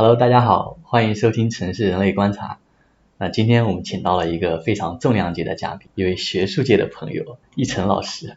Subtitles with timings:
[0.00, 2.58] Hello，大家好，欢迎收听城市人类观察。
[3.16, 8.36] 那今天我们请到了一个非常重量级的嘉宾，一位学术界的朋友，易成老师。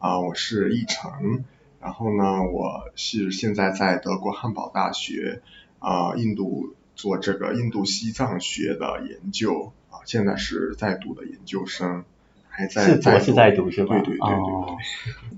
[0.00, 1.44] 啊，我是易成，
[1.80, 5.40] 然后呢，我是现在在德国汉堡大学
[5.78, 12.04] 啊，印度做这个印度西藏学的研究啊，现在是在读的研究生，
[12.50, 13.98] 还在是博士在读是吧？
[14.00, 14.36] 对对对对对。
[14.36, 14.76] 哦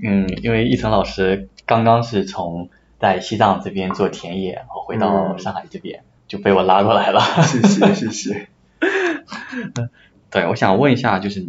[0.03, 7.21] 嗯，因为易成老师刚刚是从在西藏这边做田野，然后回到嗯上海这边，就被我拉过来了。
[7.43, 8.49] 谢谢谢谢。
[10.31, 11.45] 对，我想问一下，就是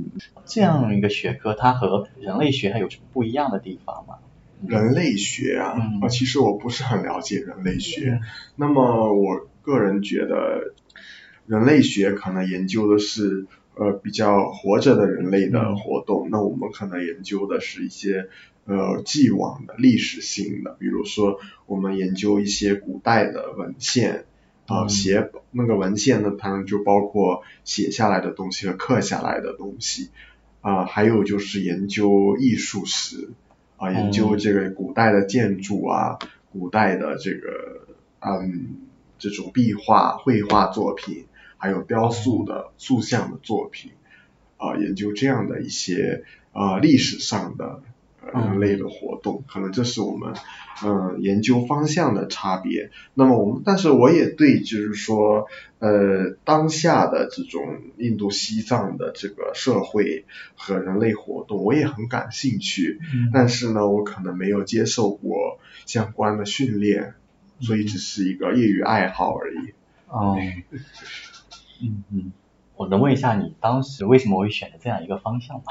[0.45, 4.15] 这样一个学科，它和人类学它有什么不一样的地方吗？
[4.65, 8.21] 人类学啊，嗯啊，其实我不是很了解人类学。
[8.55, 10.73] 那么我个人觉得，
[11.47, 18.29] 人类学可能研究的是呃比较活着的人类的活动，那我们可能研究的是一些
[18.65, 24.25] 呃既往的历史性的，比如说我们研究一些古代的文献。
[24.67, 30.11] 啊，嗯写那个文献呢，它就包括写下来的东西和刻下来的东西，
[30.61, 33.31] 啊，还有就是研究艺术史，
[33.75, 36.19] 啊，研究嗯这个古代的建筑啊，
[36.53, 37.87] 古代的这个
[38.19, 38.77] 嗯
[39.17, 41.25] 这种壁画、绘画作品，
[41.61, 43.91] 还有雕塑的塑像的作品，
[44.57, 47.83] 啊，研究这样的一些啊历史上的
[48.33, 50.33] 人类的活动，可能这是我们
[50.83, 52.89] 嗯、呃研究方向的差别。
[53.13, 57.61] 那么我们，但是我也对就是说呃当下的这种
[57.97, 60.25] 印度西藏的这个社会
[60.55, 62.99] 和人类活动，我也很感兴趣。
[63.13, 67.13] 嗯但是呢，我可能没有接受过相关的训练，
[67.59, 69.73] 所以只是一个业余爱好而已。
[70.07, 70.79] 哦，嗯
[71.81, 72.31] 嗯嗯，
[72.75, 75.63] 我能问一下你当时为什么会选择这样一个方向吗？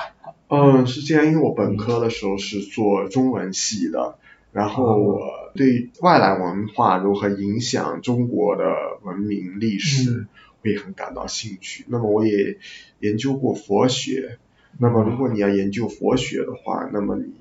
[0.49, 4.19] 嗯，是这样，因为我本科的时候是做中文系的，
[4.53, 8.65] 然后我对外来文化如何影响中国的
[9.03, 10.27] 文明历史
[10.63, 11.85] 会很感到兴趣。
[11.89, 12.59] 那么我也
[12.99, 14.39] 研究过佛学，
[14.79, 17.33] 那么如果你要研究佛学的话，那么你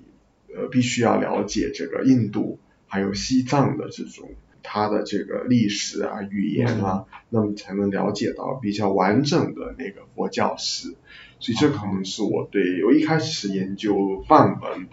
[0.55, 4.29] 呃必须要了解这个印度还有西藏的这种
[4.63, 10.95] 它的这个历史啊、语言啊，那么才能了解到比较完整的那个佛教史。
[11.39, 14.87] 所以这可能是我对我一开始是研究梵文，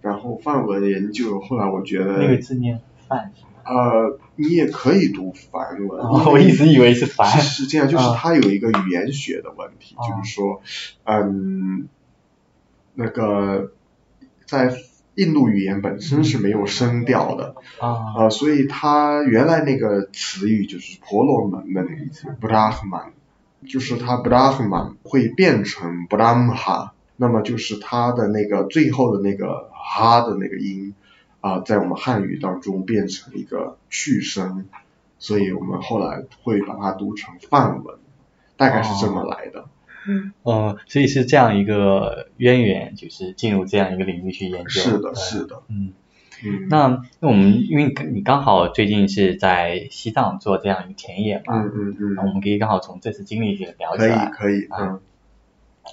[0.00, 3.32] 然后梵文研究，后来我觉得那个字念梵？
[3.64, 7.30] 呃，你也可以读梵文，哦我一直以为是梵。
[7.38, 10.62] 是是这样，就是啊它有一个语言学的问题，啊就是说，
[11.04, 11.86] 嗯，
[12.94, 13.72] 那个
[14.46, 14.74] 在
[15.18, 18.14] 印度语言本身是没有声调的，啊。
[18.16, 23.10] 呃，所以它原来那个词语就是婆罗门的那个意思，Brahman，
[23.66, 30.94] 就是它 Brahman 会变成 Brahma，那么就是它的那个最后的那个哈的那个音
[31.40, 34.66] 啊、在我们汉语当中变成一个去声，
[35.18, 37.96] 所以我们后来会把它读成梵文，
[38.56, 39.66] 大概是这么来的。
[40.08, 44.70] 嗯，所以是这样一个渊源，就是进入这样一个领域去研究。
[44.70, 45.92] 是的，是的，嗯，
[46.42, 54.10] 嗯，那那我们因为你刚好最近是在西藏做这样一个田野嘛，嗯嗯嗯，那我们可以刚好从这次经历去聊起可以。
[54.32, 55.00] 可以，啊嗯。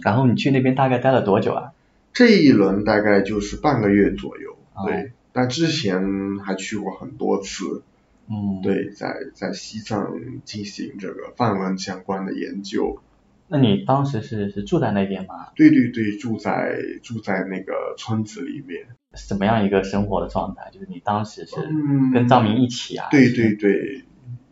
[0.03, 1.71] 然后你去那边大概待了多久啊？
[2.13, 5.11] 这一轮大概就是半个月左右，哦对。
[5.33, 7.83] 但之前还去过很多次，
[8.29, 8.61] 嗯，。
[8.63, 10.13] 对，在在西藏
[10.45, 13.01] 进行这个梵文相关的研究。
[13.47, 15.49] 那你当时是是住在那边吗？
[15.55, 18.87] 对对对，住在住在那个村子里面。
[19.17, 20.69] 是怎么样一个生活的状态？
[20.73, 23.07] 就是你当时是嗯，跟藏民一起啊？
[23.09, 24.03] 对对对，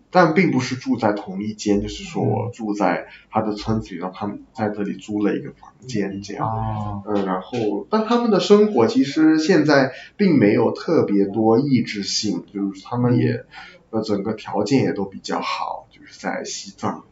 [0.09, 6.47] 但并不是住在同一间，就是说嗯我住在他的村子里，然后他们在这里租了一个房间这样。
[6.47, 13.43] 哦，嗯，然后但他们的生活其实现在并没有特别多抑制性，就是他们也
[13.89, 17.03] 呃整个条件也都比较好，就是在西藏，嗯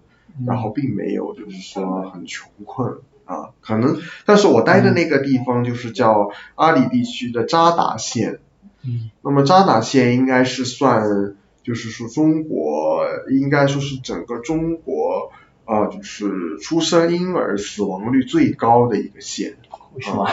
[0.46, 8.40] 然后并没有就是说很穷困啊，可能但是我待的那个地方就是叫阿里地区的扎达县，
[8.84, 9.12] 嗯。
[9.22, 15.32] 那么扎达县应该是算就是说中国应该说是整个中国。
[15.64, 19.56] 啊、就是出生婴儿死亡率最高的一个县，
[19.94, 20.28] 为什么？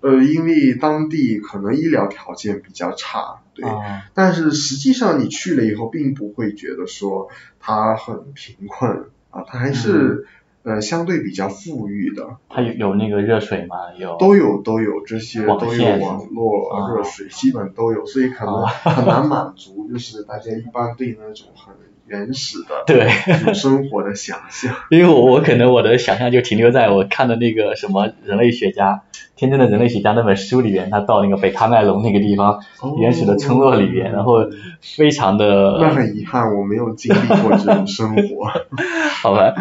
[0.00, 4.02] 呃，因为当地可能医疗条件比较差，对，啊。
[4.12, 7.28] 但是实际上你去了以后，并不会觉得说
[7.60, 9.04] 它很贫困
[9.36, 10.26] 啊，它还是、
[10.62, 13.76] 呃相对比较富裕的，它有有那个热水吗？
[13.96, 18.68] 有都有都有这些都有网络、啊热水，基本都有，所以可能啊。
[18.68, 21.74] 很难满足，就是大家一般对那种很
[22.06, 23.08] 原始的对
[23.54, 24.74] 生活的想象。
[24.90, 29.02] 因为我我可能我的想象就停留在我看的那个什么人类学家，
[29.34, 34.48] 天真的人类学家那本书里边，他到那个北喀麦隆那个地方、哦原始的村落里边，然后
[34.80, 38.50] 非常的那很遗憾，我没有经历过这种生活。
[39.22, 39.54] 好吧。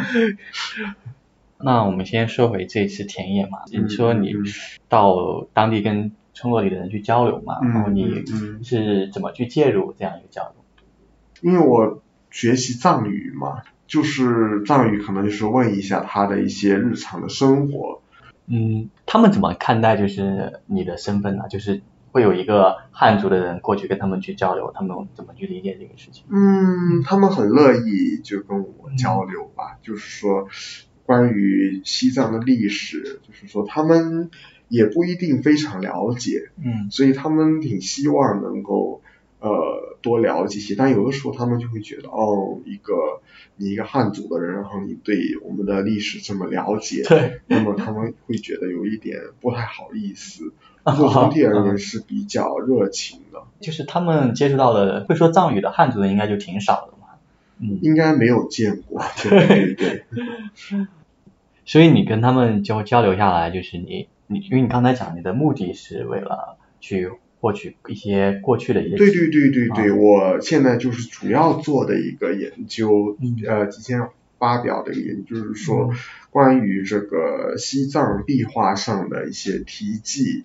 [1.57, 4.43] 那我们先说回这次田野嘛，嗯你说你嗯
[4.89, 8.23] 到当地跟村落里的人去交流嘛，嗯然后你
[8.63, 10.53] 是怎么去介入这样一个交流？
[11.41, 12.01] 因为我
[12.35, 18.01] 学习藏语嘛，就是藏语可能就是问一下他的一些日常的生活。
[18.47, 21.47] 嗯，他们怎么看待就是你的身份呢？
[21.49, 26.25] 就是会有一个汉族的人过去跟他们去交流，他们怎么去理解这个事情？
[26.29, 30.49] 嗯，他们很乐意就跟我交流吧，就是说
[31.05, 34.29] 关于西藏的历史，就是说他们
[34.67, 39.01] 也不一定非常了解，嗯所以他们挺希望能够
[39.39, 42.93] 呃多了解一些，但有的时候他们就会觉得哦，一个
[43.57, 50.53] 你一个汉族的人，然后你对我们的历史这么了解，对，那么他们会觉得有一点不太好意思。
[50.83, 57.15] 不过总体而言是比较热情的，就是他们接触到的会说藏语的汉族人应该就挺少的嘛。
[57.57, 60.05] 嗯，应该没有见过， 对对对。
[61.65, 67.09] 所以你跟他们交交流下来，就是你你因为你刚才讲你的目的是为了去
[67.45, 73.37] 获取一些过去的一些对对对对对，啊我现在就是主要做的一个研究，嗯。
[73.47, 74.09] 呃，即将
[74.39, 75.91] 发表的一个研究，就是说
[76.31, 80.41] 关于这个西藏壁画上的一些题记，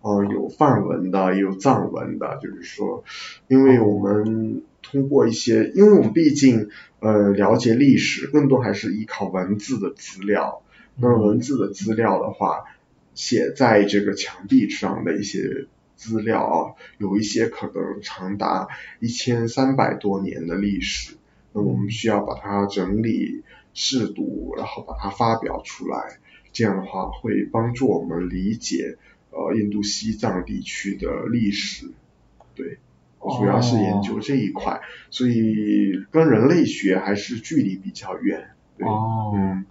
[0.00, 3.02] 呃，有梵文的，也有藏文的，就是说，
[3.48, 6.68] 因为我们通过一些，因为我们毕竟
[7.00, 10.62] 呃了解历史，更多还是依靠文字的资料。
[10.94, 12.64] 那么文字的资料的话，
[13.14, 15.66] 写在这个墙壁上的一些
[15.98, 16.56] 资料啊，
[16.96, 18.68] 有一些可能长达
[19.00, 21.18] 一千三百多年的历史，
[21.52, 23.42] 那我们需要把它整理、
[23.74, 26.20] 试读，然后把它发表出来，
[26.52, 28.96] 这样的话会帮助我们理解
[29.30, 31.90] 呃印度西藏地区的历史，
[32.54, 32.78] 对。
[33.20, 34.80] 主要是研究这一块，
[35.10, 38.50] 所以跟人类学还是距离比较远。
[38.76, 39.66] 对，哦，嗯，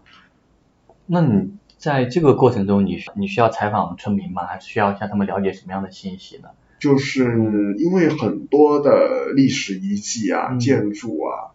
[1.06, 4.46] 那你在这个过程中，你你需要采访村民吗？
[4.46, 6.50] 还是需要向他们了解什么样的信息呢？
[6.80, 11.54] 就是因为很多的历史遗迹啊、嗯建筑啊，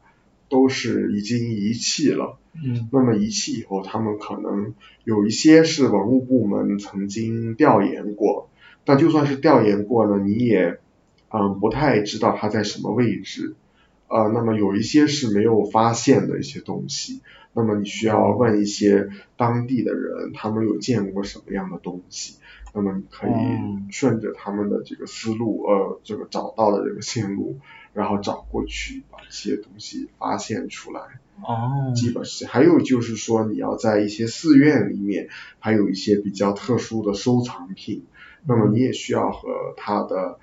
[0.48, 2.38] 都是已经遗弃了。
[2.54, 4.74] 嗯那么遗弃以后，他们可能
[5.04, 8.50] 有一些是文物部门曾经调研过，
[8.84, 10.78] 但就算是调研过呢，你也
[11.30, 13.54] 嗯不太知道它在什么位置。
[14.12, 17.22] 呃，那么有一些是没有发现的一些东西，
[17.54, 22.36] 那么你需要问一些当地的人，他们有见过什么样的东西，
[22.74, 27.58] 那么你可以嗯顺着他们的这个思路，呃，这个找到的这个线路，
[27.94, 31.00] 然后找过去，把这些东西发现出来。
[31.40, 35.28] 哦，基本是，还有就是说你要在一些寺院里面，
[35.58, 38.04] 还有一些比较特殊的收藏品，
[38.46, 40.38] 那么你也需要和他的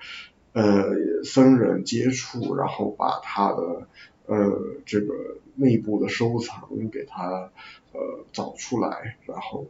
[0.52, 3.86] 呃僧人接触，然后把他的
[4.26, 4.36] 呃
[4.86, 5.14] 这个
[5.54, 7.50] 内部的收藏给他
[7.92, 8.00] 呃
[8.32, 9.66] 找出来，然后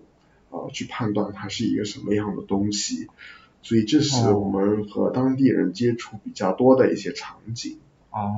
[0.50, 3.08] 呃去判断它是一个什么样的东西，
[3.62, 4.38] 所以这是哦。
[4.38, 7.78] 我们和当地人接触比较多的一些场景。
[8.10, 8.32] 哦，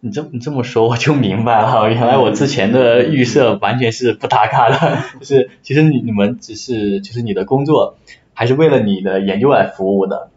[0.00, 7.98] 你这你这么说我就明白了，原来我之前的预设完全是不搭嘎的， 就是其实你你们只是就是你的工作
[8.32, 10.30] 还是为了你的研究来服务的，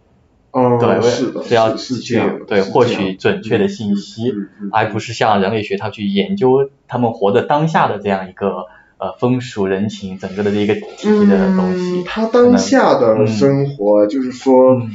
[0.54, 8.68] 嗯，对，是的，是要是去对获取准确的信息，嗯嗯而不是像人类学它去研究他们活的当下的这样一个
[9.00, 12.02] 呃风俗人情整个的这个体系的东西。
[12.02, 14.92] 嗯，他当下的生活，就是说，嗯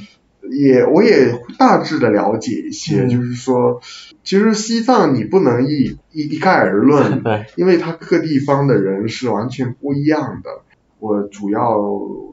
[0.51, 3.83] 也我也大致的了解一些，嗯就是说，
[4.25, 10.51] 其实西藏你不能一一一概而论， 对，因为它各地方的人是完全不一样的。
[10.99, 11.79] 我主要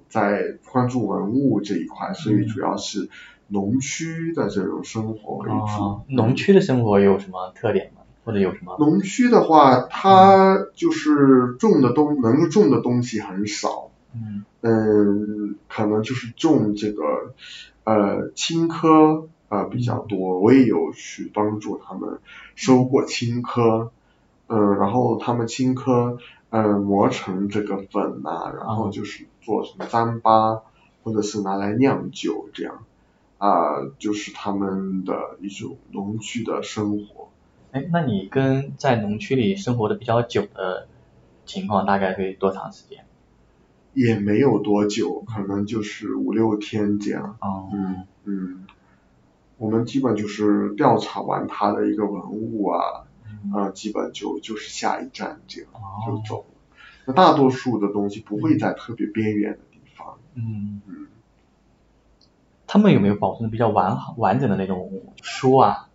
[0.09, 3.09] 在关注文物这一块，所以嗯主要是
[3.47, 5.55] 农区的这种生活为主。
[5.55, 8.01] 哦，农区的生活有什么特点吗？
[8.23, 8.75] 或者有什么？
[8.79, 17.03] 农区的话，它就是种的东能够种的东西很少，嗯嗯，可能就是种这个
[17.83, 22.17] 呃青稞啊、呃比较多，我也有去帮助他们
[22.55, 23.89] 收过青稞，
[24.47, 26.17] 嗯，然后他们青稞
[26.55, 30.61] 呃磨成这个粉呐、然后就是做成糌粑，
[31.03, 32.85] 或者是拿来酿酒这样，
[33.37, 37.27] 啊、就是他们的一种农区的生活。
[37.73, 40.87] 哎，那你跟在农区里生活的比较久的
[41.45, 43.03] 情况大概会多长时间？
[43.93, 47.35] 也没有多久，可能就是五六天这样。
[47.41, 48.65] 哦，嗯嗯，
[49.57, 53.03] 我们基本就是调查完他的一个文物啊，
[53.53, 55.69] 嗯啊、基本就就是下一站这样
[56.05, 56.45] 就哦，走了。
[57.05, 60.17] 那大多数的东西不会在特别边缘的地方。
[60.33, 61.07] 嗯嗯，
[62.67, 65.89] 他们有没有保存比较完好完整的那种书啊？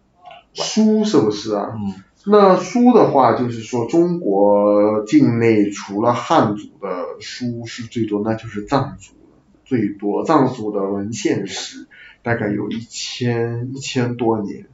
[0.53, 1.73] 书是不是啊？
[1.75, 1.95] 嗯
[2.27, 10.23] 那书的话，就是说中国境内除了汉族的书是最多，那就是藏族的最多。
[10.23, 11.89] 藏族的文献史
[12.23, 14.67] 大概有一千一千多年，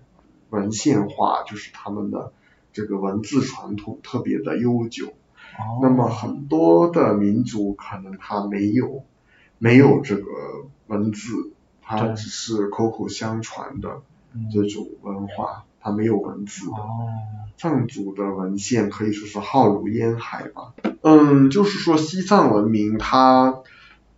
[0.51, 2.33] 文献化就是他们的
[2.77, 5.07] 这个文字传统特别的悠久。
[5.59, 9.03] 哦，那么很多的民族可能他没有
[9.57, 10.23] 没有这个
[10.87, 14.03] 文字，他只是口口相传的
[14.35, 16.77] 嗯这种文化，它没有文字的。
[16.77, 17.09] 哦，
[17.57, 20.75] 藏族的文献可以说是浩如烟海吧。
[21.01, 23.63] 嗯，就是说西藏文明它，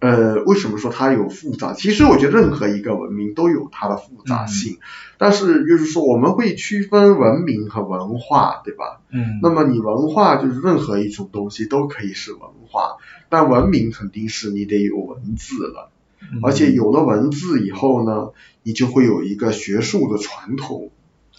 [0.01, 1.73] 呃，为什么说它有复杂？
[1.73, 4.79] 其实我觉得任何一个文明都有它的复杂性，
[5.19, 9.01] 但是就是说我们会区分文明和文化，对吧？
[9.11, 15.91] 嗯，那么你文化就是任何一种东西都可以是文化，但文明肯定是你得有文字了，
[16.21, 18.31] 嗯而且有了文字以后呢，
[18.63, 20.91] 你就会有一个学术的传统。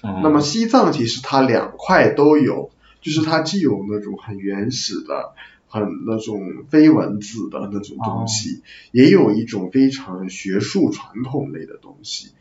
[0.01, 5.33] 嗯那么西藏其实它两块都有，就是它既有那种很原始的、
[5.69, 8.61] 很那种非文字的那种东西，
[8.91, 12.31] 也有一种非常学术传统类的东西。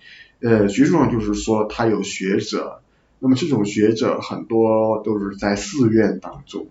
[0.41, 2.83] 呃，学术上就是说他有学者，
[3.21, 6.67] 那么这种学者很多都是在寺院当中。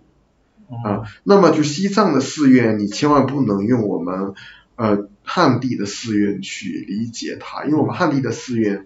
[0.70, 4.34] 嗯啊，那么就西藏的寺院，你千万不能用我们
[4.76, 8.86] 呃汉地的寺院去理解它，因为我们汉地的寺院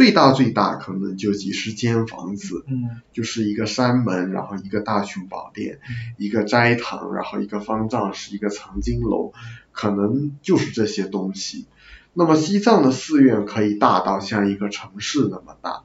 [0.00, 5.78] 最大最大可能就几十间房子，嗯就是一个山门，然后一个大雄宝殿，
[6.16, 9.34] 一个斋堂，然后一个方丈是，一个藏经楼，
[9.72, 11.66] 可能就是这些东西。
[12.14, 15.82] 那么西藏的寺院可以大到像一个城市那么大，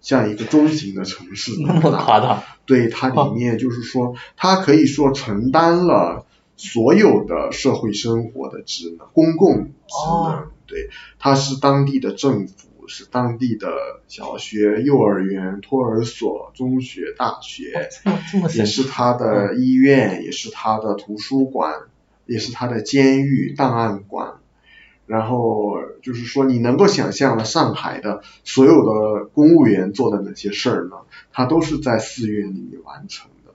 [0.00, 1.90] 像一个中型的城市那么。
[1.90, 6.24] 夸张，对，它里面就是说，它可以说承担了
[6.56, 10.08] 所有的社会生活的职能，公共职能。
[10.08, 10.88] 哦对，
[11.18, 12.54] 它是当地的政府，
[12.90, 13.70] 是当地的
[14.08, 17.88] 小学、幼儿园、托儿所、中学、大学，
[18.54, 21.72] 也，是他的医院，也是他的图书馆，
[22.26, 24.34] 也是他的监狱、档案馆。
[25.06, 30.98] 然后就是说，你能够想象的上海的所有的公务员做的那些事儿呢，
[31.32, 33.52] 他都是在寺院里面完成的。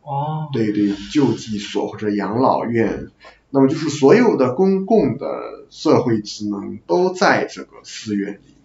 [0.00, 3.08] 哦，对对，救济所或者养老院，
[3.50, 8.55] 那么就是所有的公共的社会职能都在这个寺院里面，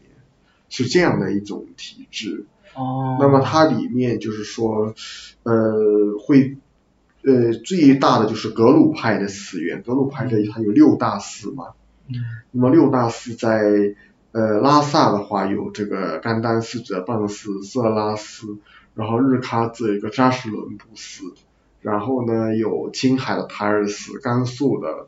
[0.72, 2.46] 是这样的一种体制。
[2.74, 4.96] 哦，那么它里面就是说，
[5.44, 6.58] 呃，会，
[7.24, 11.74] 呃，最大的就是格鲁派的寺院，格鲁派的它有六大寺嘛，
[12.08, 12.16] 嗯
[12.52, 13.94] 那么六大寺在
[14.32, 18.58] 呃拉萨的话有这个甘丹寺、哲蚌寺、色拉寺，
[18.96, 21.34] 然后日喀则有一个扎什伦布寺，
[21.82, 25.08] 然后呢有青海的塔尔寺、甘肃的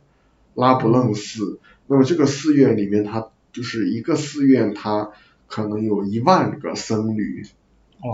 [0.54, 1.60] 拉卜楞寺。
[1.88, 5.12] 那么这个寺院里面，它就是一个寺院，它
[5.54, 7.44] 可能有一万个僧侣，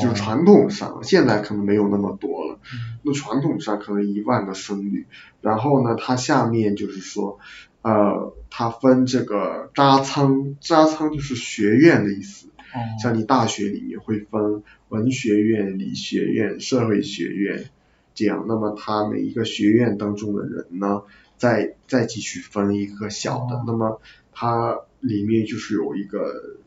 [0.01, 2.59] 就是哦传统上，现在可能没有那么多了。
[2.73, 5.05] 嗯那传统上可能一万个僧侣，
[5.39, 7.39] 然后呢，它下面就是说，
[7.81, 12.47] 呃，它分这个扎仓，扎仓就是学院的意思。
[12.73, 17.69] 哦像你大学里面会分文学院、理学院、社会学院
[18.13, 21.03] 这样，那么它每一个学院当中的人呢，
[21.37, 24.01] 再再继续分一个小的，哦那么
[24.33, 26.57] 它里面就是有一个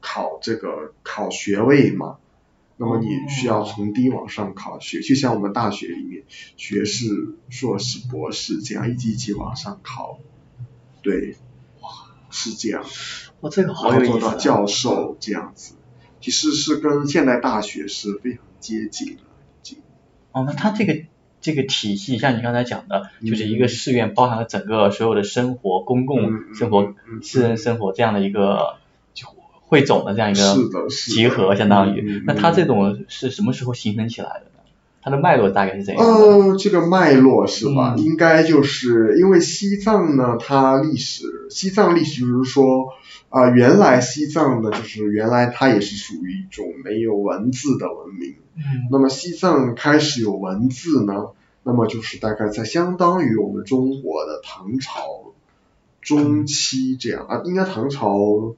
[0.00, 2.16] 考这个考学位嘛，
[2.76, 6.22] 那么你需要从低往上考学，就像我们大学里面
[6.56, 10.18] 学士、硕士、博士这样一级一级往上考，
[11.02, 11.36] 对，
[12.30, 12.84] 是这样。
[13.40, 15.74] 哇，这个好有意思啊，到教授这样子，
[16.20, 19.22] 其实是跟现代大学是非常接近的。
[19.22, 19.78] 已经
[20.32, 21.04] 哦，那它这个
[21.40, 28.89] 这个体系，像你刚才讲的，就是一个嗯寺院包含了整个所有的生活、公共嗯生活私人生活这样的一个就
[29.70, 32.24] 汇总的这样一是个集合，相当嗯于嗯。
[32.26, 34.62] 那它这种是什么时候形成起来的呢？
[35.00, 36.10] 它的脉络大概是怎样的？
[36.10, 37.94] 呃，这个脉络是吧？
[37.96, 42.88] 嗯应该就是因为西藏呢，它历史，西藏历史就是说，
[43.28, 48.34] 啊、原来西藏呢，就是原来它也是属于一种没有文字的文明。
[48.56, 51.28] 嗯那么西藏开始有文字呢，
[51.62, 55.32] 那么就是大概在相当于我们中国的唐朝
[56.02, 58.56] 中期这样啊，应该唐朝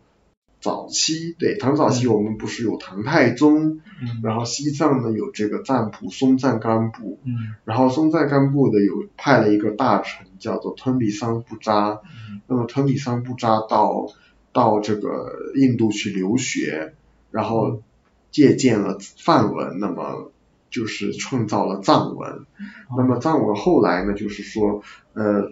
[0.63, 4.23] 早期，对，唐早期我们不是有唐太宗，嗯。
[4.23, 7.35] 然后西藏呢有这个赞普松赞干布，嗯。
[7.65, 12.41] 然后松赞干布的有派了一个大臣叫做吞比桑布扎，嗯。
[12.47, 14.07] 那么吞比桑布扎到
[14.53, 16.95] 到这个印度去留学，
[17.33, 17.83] 然后
[18.31, 20.31] 借鉴了梵文，那么
[20.71, 22.47] 就是创造了藏文。
[22.97, 24.83] 那么藏文后来呢，就是说，
[25.15, 25.51] 呃，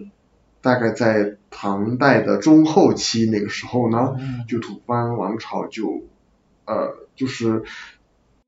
[0.61, 4.15] 大概在唐代的中后期那个时候呢，
[4.47, 6.03] 就吐蕃王朝就，
[6.65, 7.63] 呃，就是。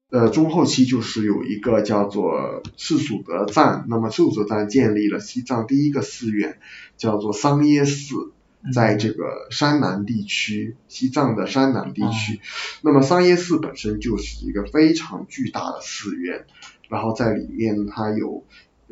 [0.09, 6.59] 呃，中后期就是有一个叫做赤祖德赞，那么赤祖德赞建立了西藏第一个寺院，
[6.97, 8.31] 叫做桑耶寺，
[8.71, 12.39] 在这个山南地区，西藏的山南地区。
[12.83, 16.45] 那么桑耶寺本身就是一个非常巨大的寺院，
[16.89, 18.43] 然后在里面它有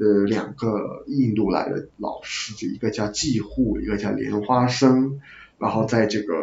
[0.01, 5.21] 呃两个印度来的老师，一个叫季护，一个叫莲花生，
[5.57, 6.33] 然后在这个。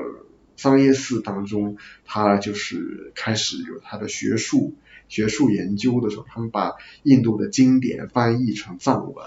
[0.61, 4.75] 桑耶寺当中，他就是开始有他的学术
[5.07, 6.75] 学术研究的时候，他们把
[7.05, 9.25] 印度的经典翻译成藏文，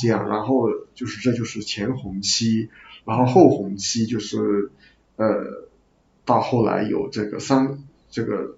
[0.00, 2.70] 这样，然后就是这就是前弘期，
[3.04, 4.70] 然后后弘期就是
[5.16, 5.68] 呃
[6.24, 8.56] 到后来有这个桑这个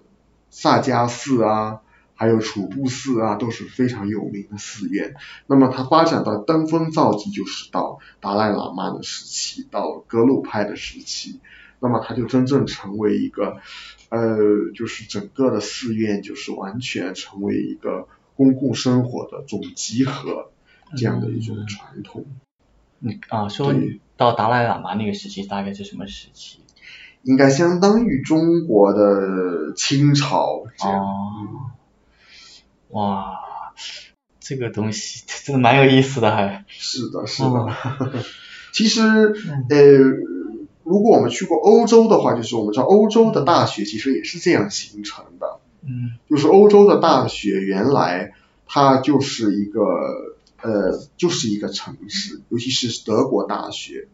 [0.51, 1.81] 萨迦寺啊，
[2.15, 5.15] 还有楚布寺啊，都是非常有名的寺院。
[5.47, 11.39] 那么它发展到登峰造极，就是到达赖喇嘛的时期，到格鲁派的时期。
[11.79, 13.57] 那么它就真正成为一个，
[14.07, 14.37] 呃，
[14.73, 20.51] 就是整个的寺院就是完全成为一个公共生活的总集合，
[20.95, 22.25] 这样的一种传统。
[22.99, 23.73] 你啊，说
[24.15, 26.59] 到达赖喇嘛那个时期大概是什么时期？
[27.23, 31.03] 应该相当于中国的清朝这样。
[32.93, 33.39] 哇，
[34.39, 36.65] 这个东西真的蛮有意思的，还。
[36.67, 38.23] 是的，是的。
[38.73, 39.01] 其实，
[39.69, 40.33] 呃。
[40.85, 45.61] 如果我们去过欧洲的话，就是我们知道欧洲的大学其实也是这样形成的。
[45.81, 46.19] 嗯。
[46.29, 48.33] 就是欧洲的大学原来
[48.67, 49.81] 它就是一个
[50.61, 54.09] 呃就是一个城市，尤其是德国大学。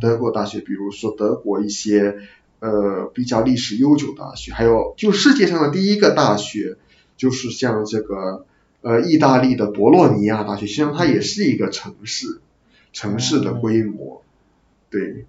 [0.00, 2.16] 德国大学，比如说德国一些
[2.60, 6.78] 呃比较历史悠久的大学，还有就世界上的第一个大学，
[7.16, 8.46] 就是像这个
[8.82, 12.40] 呃意大利的博洛尼亚大学，实际上它也是一个城市，
[12.92, 14.22] 城市的规模，
[14.90, 15.26] 对。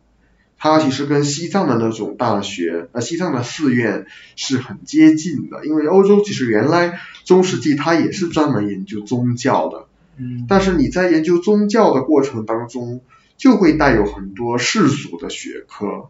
[0.57, 9.85] 它其实跟西藏的那种大学，呃，西藏的寺院是很接近的，因为欧洲其实原来中世纪它也是专门研究宗教的，
[10.17, 13.01] 嗯，但是你在研究宗教的过程当中，
[13.37, 16.07] 就会带有很多世俗的学科，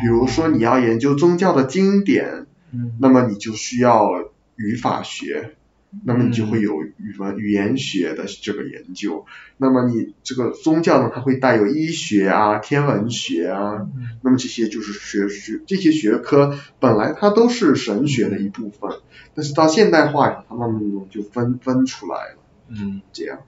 [0.00, 4.29] 比如说你要研究宗教的经典，嗯，那么你就需要
[4.64, 5.56] 语法学。
[6.04, 13.88] 那么你就会有语文语言学的这个研究，那么你这个宗教呢，它会带有医学啊、天文学啊，
[14.22, 19.00] 那么这些就是学学这些学科本来它都是神学的一部分，
[19.34, 23.40] 但是到现代化，它慢慢就分分出来了，嗯，这样。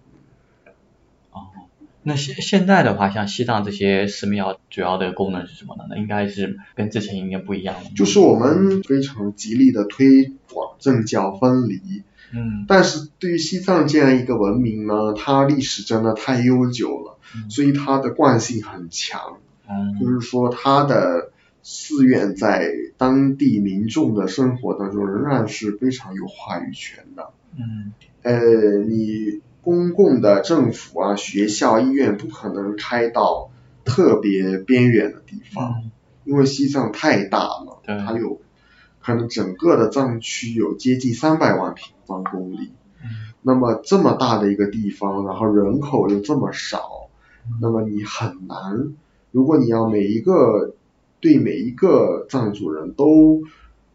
[1.30, 1.46] 哦，
[2.04, 5.84] 那现现在的话，像西藏这些寺庙主要的功能是什么呢？
[5.88, 7.90] 那应该是跟之前应该不一样了。
[7.94, 12.02] 就是我们非常极力的推广政教分离。
[12.34, 19.38] 嗯，但是对于西藏这样一个文明呢，它历史真的太悠久了，所以它的惯性很强。
[19.68, 21.30] 嗯，就是说它的
[21.62, 27.30] 寺院在当地民众的生活当中仍然是非常有话语权的。
[27.56, 33.50] 嗯，呃，你公共的政府啊、学校、医院不可能开到
[33.84, 35.84] 特别边远的地方，
[36.24, 38.40] 因为西藏太大了，它有。
[39.04, 42.70] 可能整个的藏区有接近三百万平方公里，
[43.42, 47.08] 那么这么大的一个地方，然后人口又这么少，
[47.60, 48.94] 那么你很难，
[49.32, 50.76] 如果你要每一个
[51.18, 53.42] 对每一个藏族人都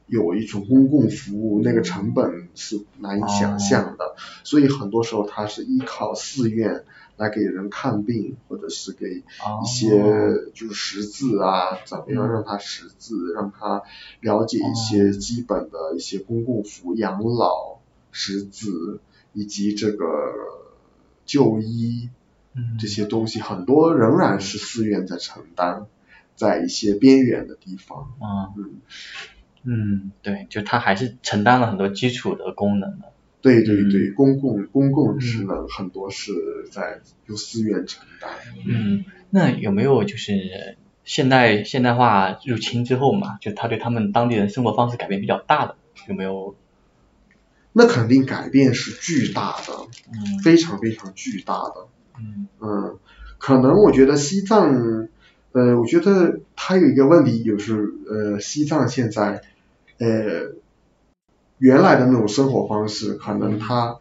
[0.08, 6.84] 有一种公共服务，那个成本是难以想象的，所以很多时候它是依靠寺院。
[7.18, 9.90] 来给人看病，或者是给一些
[10.54, 13.82] 就是识字啊，怎么样让他识字，让他
[14.20, 17.80] 了解一些基本的一些公共服务、养老、
[18.12, 19.00] 识字
[19.34, 20.06] 以及这个
[21.26, 22.12] 就医
[22.80, 25.88] 这些东西，很多仍然是寺院在承担，
[26.36, 28.14] 在一些边远的地方。
[28.22, 28.82] 嗯嗯，
[30.22, 33.12] 对，就它还是承担了很多基础的功能的。
[33.42, 36.32] 对对对，公共公共职能很多是
[36.72, 38.32] 在由寺院承担。
[38.66, 45.76] 嗯，那有没有就是现代现代化入侵之后嘛，就他对他们当地人生活方式改变比较大的，
[46.10, 46.56] 有没有？
[47.74, 51.88] 那肯定改变是巨大的，嗯，非常非常巨大的。
[52.20, 52.98] 嗯嗯，
[53.38, 55.08] 可能我觉得西藏，
[55.52, 59.44] 呃，我觉得它有一个问题就是，呃，西藏现在，
[60.00, 60.56] 呃。
[61.60, 63.98] 原来的那种生活方式，可能它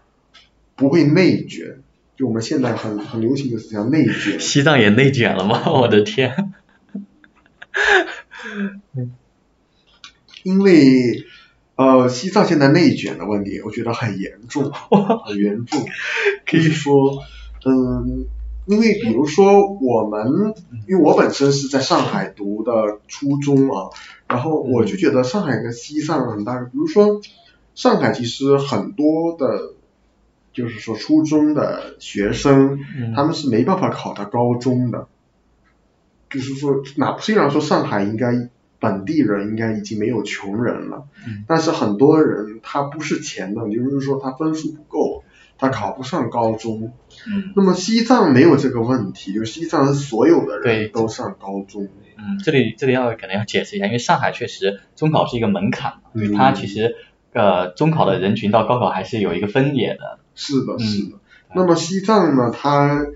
[0.74, 1.78] 不会内卷，
[2.14, 4.38] 就我们现在很很流行的词叫内卷。
[4.38, 5.62] 西藏也内卷了吗？
[5.72, 6.52] 我的天！
[10.42, 11.24] 因为
[11.76, 14.70] 呃，西藏现在内卷的问题，我觉得很严重，
[15.24, 15.82] 很严重。
[16.44, 17.22] 可以说，
[17.64, 18.26] 嗯，
[18.66, 20.52] 因为比如说我们，
[20.86, 23.88] 因为我本身是在上海读的初中啊，
[24.28, 27.20] 然后我就觉得上海跟西藏很大，比如说
[27.74, 29.74] 上海其实很多的，
[30.52, 32.80] 就是说初中的学生，
[33.14, 35.06] 他们是没办法考到高中的。
[36.28, 38.48] 就是说，哪虽然说上海应该
[38.80, 41.06] 本地人应该已经没有穷人了，
[41.46, 45.15] 但是很多人他不是钱的，就是说他分数不够，
[45.58, 46.92] 他考不上高中。
[47.26, 47.52] 嗯。
[47.56, 51.88] 那么西藏没有这个问题，就西藏所有的人都上高中。
[52.16, 55.94] 嗯，这里这里要可能要解释一下，因为上海确实中考是一个门槛
[56.36, 56.96] 它其实
[57.32, 60.18] 呃中考的人群到高考还是有一个分野的。
[60.34, 61.18] 是的，是的。
[61.54, 63.06] 那么西藏呢，它。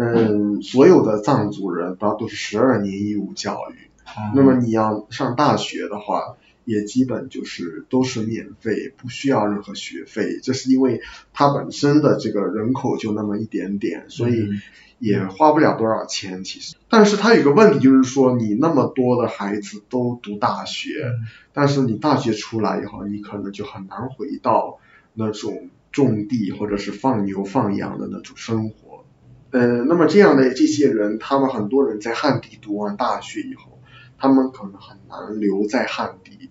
[0.00, 3.90] 嗯，所有的藏族人他都是十二年义务教育，
[4.32, 6.36] 那么你要上大学的话，
[6.68, 10.38] 也基本就是都是免费，不需要任何学费。
[10.42, 11.00] 这是因为
[11.32, 14.50] 它本身的这个人口就那么一点点，所以
[14.98, 16.76] 也花不了多少钱其实。
[16.90, 21.10] 但是它有个问题就是说，你那么多的孩子都读大学，
[21.54, 24.78] 但是你大学出来以后，你可能就很难回到
[25.14, 29.06] 那种种地或者是放牛放羊的那种生活。
[29.52, 33.78] 呃，那么这样的这些人，他们很多人在汉地读完大学以后，
[34.18, 36.50] 他们可能很难留在汉地，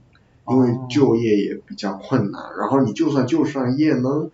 [0.49, 2.41] 因为就业也比较困难。
[2.59, 4.29] 然后你就算就上业呢，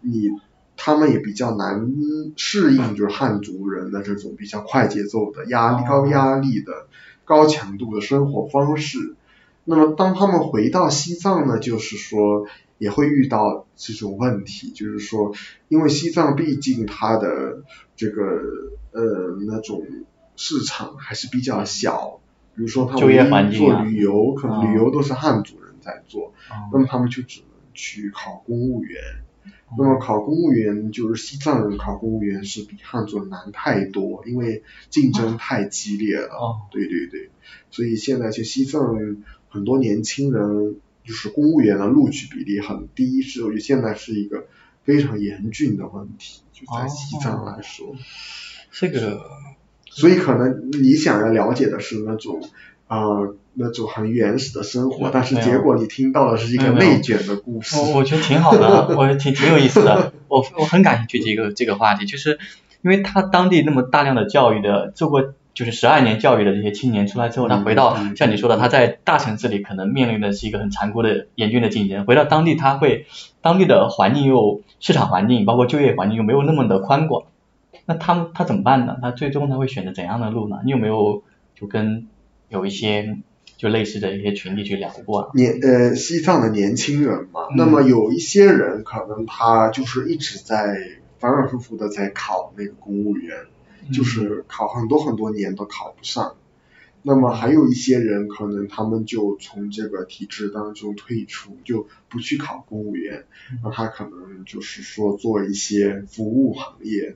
[0.00, 0.30] 你
[0.76, 1.92] 他们也比较难
[2.36, 6.86] 适应，就是汉族人的这种比较快节奏的压力、高压力的
[7.24, 9.14] 高强度的生活方式。
[9.64, 12.46] 那么当他们回到西藏呢，就是说。
[12.78, 15.32] 也会遇到这种问题，就是说，
[15.68, 17.62] 因为西藏毕竟它的
[17.96, 18.22] 这个
[18.92, 19.82] 呃那种
[20.36, 22.20] 市场还是比较小，
[22.56, 26.32] 比如说他们做旅游，可能旅游都是汉族人在做，
[26.72, 29.00] 那么他们就只能去考公务员，
[29.78, 37.30] 那么考公务员就是西藏人考公务员是比汉族难太多，因为竞争太激烈了，对对对，
[37.70, 38.96] 所以现在就西藏
[39.48, 40.80] 很多年轻人。
[41.06, 44.48] 就是公务员的录取比例很低，是现在是一个
[44.82, 47.94] 非常严峻的问题，就在西藏来说。
[48.72, 49.22] 这个，
[50.00, 52.40] 所以可能你想要了解的是那种
[52.88, 57.76] 呃那种很原始的生活，但是结果你听到的是一个内卷的故事。
[57.76, 62.38] 我我觉得挺好的， 我挺挺有意思的，我我很感兴趣这个这个话题，就是
[62.82, 65.32] 因为他当地那么大量的教育的做过。
[65.56, 72.04] 就是十二年教育的这些青年出来之后，他回到像你说的，他在大城市里可能面临的是一个很残酷的、严峻的竞争。
[72.04, 73.06] 回到当地，他会
[73.40, 77.22] 当地的环境又市场环境，包括就业环境又没有那么的宽广，
[77.86, 78.98] 那他他怎么办呢？
[79.00, 80.60] 他最终他会选择怎样的路呢？
[80.64, 81.22] 你有没有
[81.54, 82.06] 就跟
[82.48, 83.16] 有一些
[83.56, 85.20] 就类似的一些群体去聊过？
[85.20, 90.76] 啊年呃，西藏的年轻人嘛，那么有一些人可能他就是一直在
[91.18, 93.36] 反反复复的在考那个公务员。
[93.92, 96.34] 就是考很多很多年都考不上，
[97.02, 103.26] 那么还有一些人可能他们就从这个体制当中退出，就不去考公务员，
[103.62, 107.14] 那他可能就是说做一些服务行业，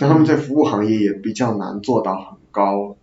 [0.00, 2.96] 但他们在服务行业也比较难做到很高，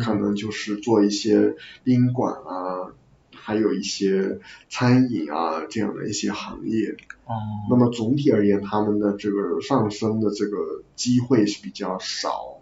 [0.00, 2.94] 可能就是做一些宾馆啊。
[3.38, 7.34] 还有一些餐饮啊这样的一些行业，哦，
[7.70, 12.58] 那么总体而言，他们的这个上升的这个机会是比较少。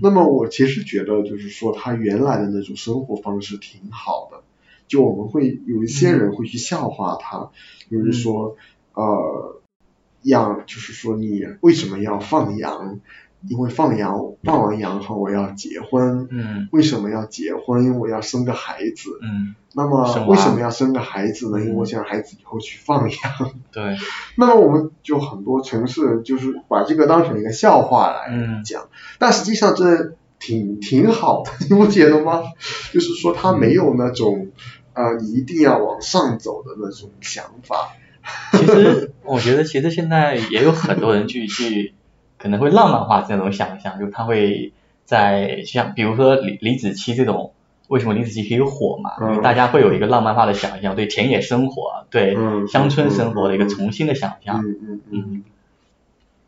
[0.00, 4.42] 那么我其实觉得，就是说他原来的那种生活方式挺好的，
[4.88, 7.50] 就我们会有一些人会去笑话他，
[7.90, 8.56] 就是说
[8.94, 9.60] 呃
[10.24, 13.00] 养，就是说你为什么要放羊？
[13.46, 16.28] 因为放羊，放完羊后我要结婚。
[16.30, 16.66] 嗯。
[16.72, 17.84] 为什么要结婚？
[17.84, 19.18] 因为我要生个孩子。
[19.20, 19.54] 嗯。
[19.74, 21.60] 那么为什么要生个孩子呢？
[21.60, 23.18] 因为我想孩子以后去放羊。
[23.70, 23.98] 对。
[24.38, 32.44] 那么我们就很多城市就是把这个当成一个笑话来讲，但实际上这挺挺好的， 你不觉得吗？
[32.94, 34.52] 就是说他没有那种
[34.94, 37.92] 啊，你一定要往上走的那种想法。
[38.52, 41.94] 其实我觉得，其实现在也有很多人去去。
[42.36, 44.74] 可能会浪漫化这种想象，就他会
[45.06, 47.54] 在像比如说李李子柒这种，
[47.88, 49.12] 为什么李子柒可以火嘛？
[49.30, 52.36] 因为大家会有一个浪漫化的想象，对田野生活，对
[52.68, 54.62] 乡村生活的一个重新的想象。
[54.62, 55.44] 嗯嗯嗯。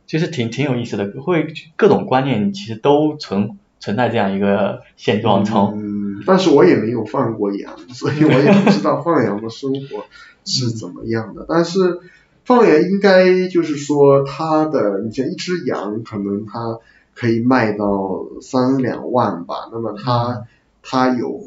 [0.07, 5.96] 其实挺挺有意思的，会各种观念其实都存存在这样一个现状中。
[6.17, 10.07] 嗯，但是我也没有放过羊，所以我也不知道放羊的生活
[10.45, 12.01] 是怎么样的，但是。
[12.47, 16.79] 放羊应该就是说，它的你像一只羊，可能它
[17.13, 19.69] 可以卖到三两万吧。
[19.73, 20.47] 那么它
[20.81, 21.41] 它有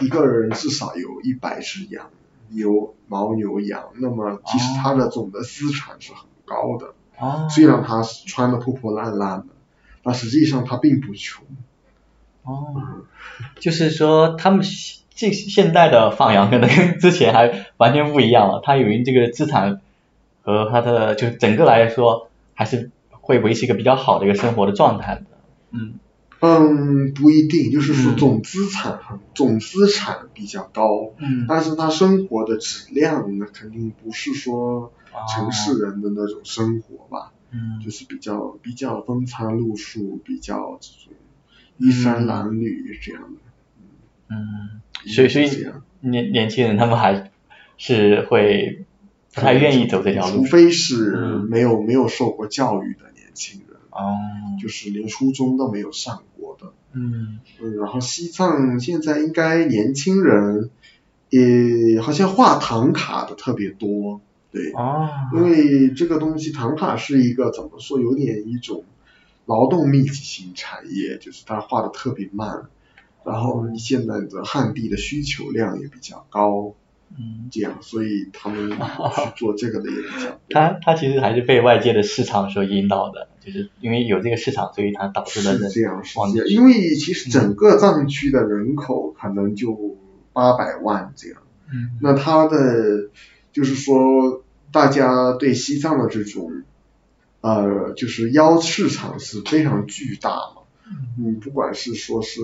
[0.00, 2.10] 一个人至少有一百只羊、
[2.48, 6.94] 牛、牦牛、羊，那么其实它的总的资产是很高的。
[7.16, 7.46] 哦。
[7.48, 9.54] 虽然他穿的破破烂烂的，
[10.02, 11.44] 但实际上它并不穷。
[12.44, 12.74] 哦。
[13.58, 18.60] 就是说，他们现现代的放羊可能跟之前还完全不一样了。
[18.64, 19.80] 他由于这个资产
[20.42, 25.22] 和他的就整个来说，还是会维持一个比较好的一个生活的状态的。
[25.72, 25.94] 嗯。
[26.40, 28.98] 嗯，不一定，就是说总资产
[29.34, 34.92] 总资产比较高，嗯，但是他生活的质量那肯定不是说
[35.34, 41.14] 城市人的那种生活吧，嗯，就是比较比较风餐露宿，比较这种
[41.78, 43.40] 衣衫褴褛这样的，
[44.28, 45.48] 嗯，所以所以
[46.00, 47.30] 年年轻人他们还
[47.76, 48.84] 是会
[49.34, 51.16] 不太愿意走这条路，除非是
[51.48, 53.78] 没有没有受过教育的年轻人。
[53.90, 54.18] 哦，
[54.60, 60.70] 就是连初中都没有上过的，嗯，嗯，然后西藏现在应该年轻人
[61.30, 68.82] 也好像画唐卡的特别多，对，哦，因为这个东西唐卡是一个怎么说，有点一种
[69.46, 72.68] 劳动密集型产业，就是它画的特别慢，
[73.24, 76.74] 然后现在的旱地的需求量也比较高。
[77.16, 78.76] 嗯，这样，所以他们去
[79.36, 80.40] 做这个的也比较。
[80.50, 86.48] 他他其实还是被外界的市场所引导的，就是因为有这个市场，所以它导致了这样是这样。
[86.48, 89.96] 因为其实整个藏区的人口可能就
[90.32, 93.10] 八百万这样，嗯，那他的
[93.52, 96.64] 就是说大家对西藏的这种
[97.48, 100.62] 呃就是腰市场是非常巨大嘛，
[101.18, 102.40] 嗯，不管是说是。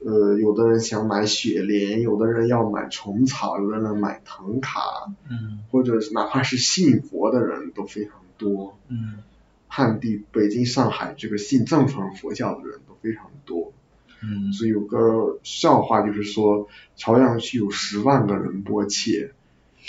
[0.00, 4.80] 呃，有的人想买雪莲，有的人要买虫草，有的人买唐卡，
[5.28, 9.24] 嗯，或者哪怕是信佛的人都非常多，嗯，
[9.66, 13.72] 汉地、北京、上海这个信藏传佛教的人都非常多，
[14.22, 19.32] 嗯，所以有个笑话就是说，朝阳区有十万个人波切，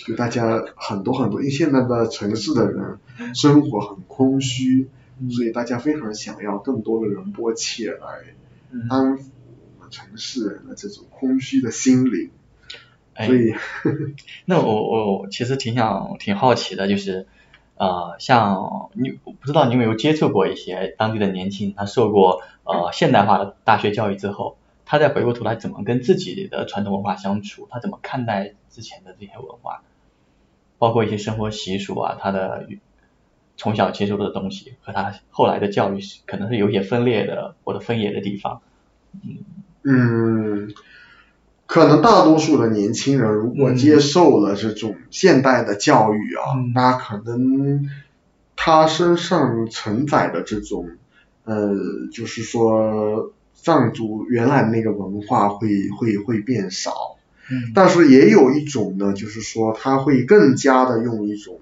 [0.06, 3.00] 就大家很多很多，因为现在的城市的人
[3.34, 4.90] 生活很空虚，
[5.32, 8.36] 所以大家非常想要更多的人波切来
[8.90, 9.22] 安抚。
[9.92, 12.30] 城市人的这种空虚的心灵，
[13.18, 13.56] 所以，
[14.46, 17.26] 那我我其实挺想挺好奇的，就是
[17.74, 29.82] 呃，像你我不知道你有没有接触过一些当地的年轻人，他受过呃现代化的大学教育之后，他再回过头来怎么跟自己的传统文化相处，他怎么看待之前的这些文化，
[30.80, 32.66] 包括一些生活习俗啊，他的
[33.58, 38.62] 从小接触的东西和他后来的教育可能是有些分裂的或者分野的地方，
[39.22, 39.38] 嗯。
[39.82, 40.74] 嗯，
[41.66, 47.90] 可能大多数的年轻人如果接受了这种现代的教育啊，那可能
[48.58, 50.90] 他身上承载的这种
[51.46, 51.74] 呃，
[52.12, 57.16] 就是说藏族原来那个文化会会会变少。
[57.50, 57.72] 嗯。
[57.74, 61.60] 但是也有一种呢，就是说他会更加的用一种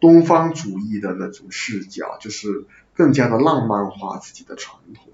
[0.00, 5.12] 东方主义的那种视角，就是更加的浪漫化自己的传统。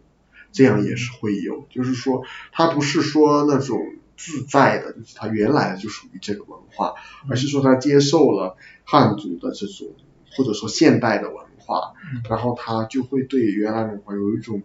[0.53, 3.77] 这样也是会有，就是说，他不是说那种
[4.17, 6.95] 自在的，就是他原来就属于这个文化，
[7.29, 9.89] 而是说他接受了汉族的这种
[10.37, 11.95] 或者说现代的文化，
[12.31, 14.63] 然后他就会对原来文化有一种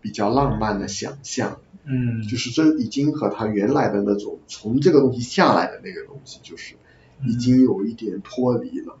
[0.00, 6.76] 比较浪漫的想象，嗯，就是这已经和他原来的那种从这个东西下来的那个东西，就是
[7.24, 8.98] 已经有一点脱离了。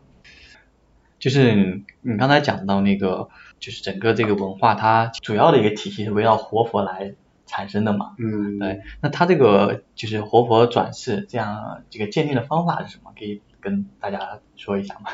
[1.18, 3.28] 就是你刚才讲到那个。
[3.62, 7.14] 就是整个这个文化，它主要的一个体系是围绕活佛来
[7.46, 8.16] 产生的嘛。
[8.18, 8.58] 嗯。
[8.58, 13.12] 对，那它这个就是活佛转世这样这个鉴定的方法是什么？
[13.16, 15.10] 可以跟大家说一下吗？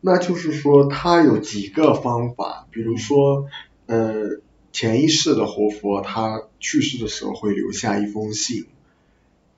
[0.00, 3.46] 那就是说，它有几个方法，比如说，
[3.86, 4.40] 呃，
[4.76, 8.66] 前一世的活佛他去世的时候会留下一封信，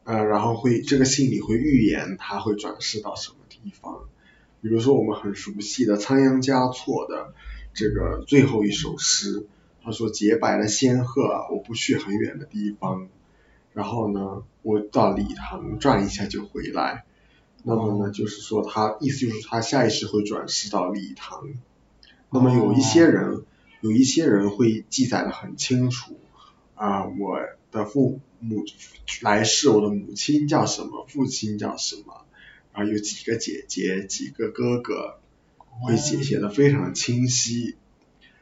[0.04, 4.02] 呃，然后会这个信里会预言他会转世到什么地方，
[4.62, 7.34] 比如说我们很熟悉的仓央嘉措的。
[7.74, 9.48] 这个最后一首诗，
[9.82, 13.08] 他说：“洁白的仙鹤啊，我不去很远的地方，
[13.72, 17.02] 然后呢，我到礼堂转一下就回来。
[17.64, 21.48] 那么呢，就是说他意思就是他下一世会转世到礼堂。
[22.30, 23.42] 那么有一些人，
[23.80, 26.18] 有一些人会记载的很清楚
[26.74, 27.38] 啊，我
[27.70, 28.64] 的父母
[29.22, 32.24] 来世，我的母亲叫什么，父亲叫什么，
[32.72, 35.18] 啊，有几个姐姐，几个哥哥。”
[35.80, 37.76] 会写写的非常清晰，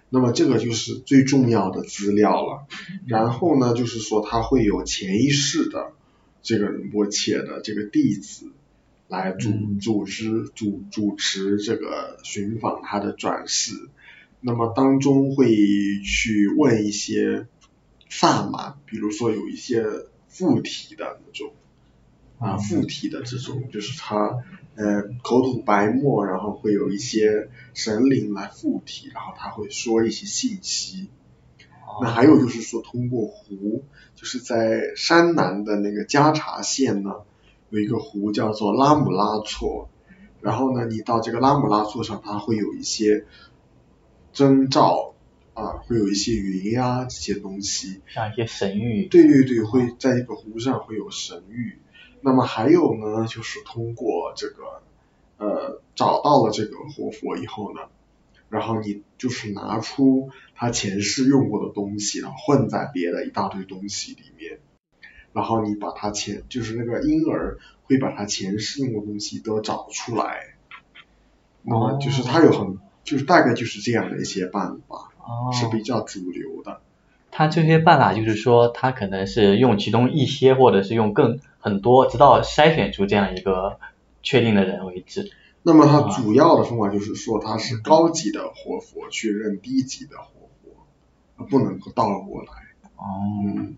[0.08, 2.66] 那么这个就是最重要的资料了。
[3.06, 5.92] 然后呢，就是说他会有前一世的
[6.42, 8.52] 这个仁波切的这个弟子
[9.06, 13.74] 来主组织主主持这个寻访他的转世。
[14.46, 15.48] 那么当中会
[16.04, 17.48] 去问一些
[18.08, 19.84] 萨满，比如说有一些
[20.28, 21.50] 附体的那种，
[22.38, 24.44] 啊附体的这种，就是他
[24.76, 31.08] 呃口吐白沫，然后会有一些神灵来附体，然后他会说一些信息。
[32.00, 33.82] 那还有就是说通过湖，
[34.14, 37.16] 就是在山南的那个加查县呢，
[37.70, 39.88] 有一个湖叫做拉姆拉措，
[40.40, 43.24] 然后呢你到这个拉姆拉措上，它会有一些
[44.36, 45.14] 征兆
[45.54, 49.08] 啊，会有一些云呀这些东西，像一些神谕。
[49.08, 51.76] 对对对，会在这个湖上会有神谕。
[52.20, 54.82] 那么还有呢，就是通过这个
[55.38, 57.80] 呃找到了这个活佛以后呢，
[58.50, 64.58] 然后你就是拿出他前世用过的东西，然后混在别的一大堆东西里面，
[65.32, 70.56] 然后你把他前就是那个婴儿会把他前世用过的东西都找出来，
[71.62, 76.80] 那么就是他有很就是大概就是这样的一些办法，哦，是比较主流的。
[77.30, 83.78] 他这些办法就是说，他可能是用其中一些，或者是用更很多，直到筛选出这样一个
[84.22, 85.30] 确定的人为止。
[85.62, 90.48] 那么他主要的方法就是说，他是高级的活佛去认低级的活
[91.36, 92.48] 佛，不能够倒过来。
[92.96, 93.76] 哦，嗯，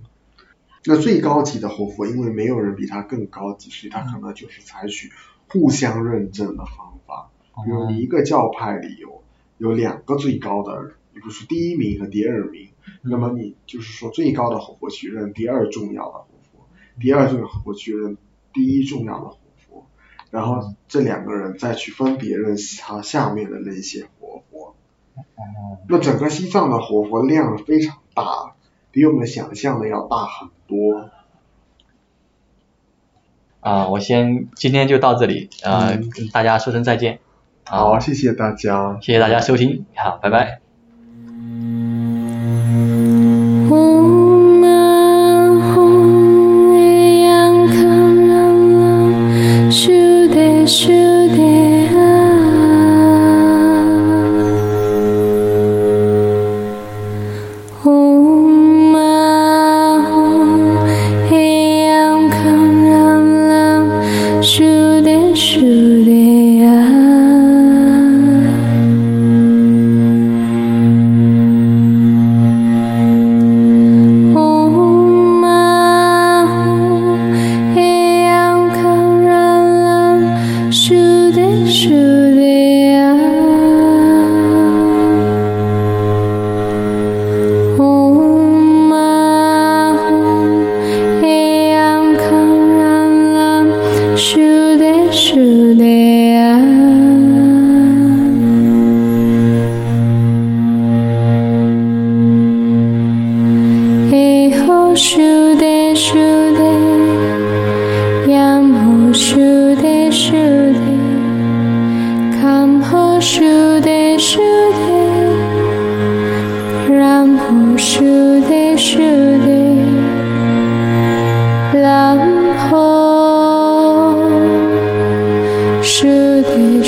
[0.85, 5.13] 那最高级的活佛，因为没有人比他更高级，所以他可能就是采取
[5.49, 7.31] 互相认证的方法。
[7.65, 9.23] 比如你一个教派里有
[9.59, 12.69] 有两个最高的，比如说第一名和第二名，
[13.03, 16.67] 那么你就是说最高的活佛去认第二重要的活佛，
[17.01, 18.17] 第二重要的活佛去认
[18.53, 19.87] 第一重要的活佛，
[20.31, 24.75] 然后这两个人再去分别认他下面的那些活佛。
[25.17, 28.55] 哦，那整个西藏的活佛量非常大，
[28.93, 31.11] 比我们想象的要大很多。
[33.61, 37.19] 啊，我先今天就到这里，呃，嗯跟大家说声再见。
[37.69, 38.99] 好，啊，谢谢大家。
[39.01, 40.68] 谢谢大家收听，好，拜拜。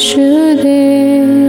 [0.02, 0.18] 距
[0.54, 1.39] 离